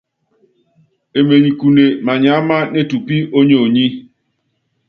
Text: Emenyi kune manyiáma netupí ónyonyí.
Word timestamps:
Emenyi 1.19 1.51
kune 1.59 1.85
manyiáma 2.05 2.57
netupí 2.73 3.15
ónyonyí. 3.37 3.85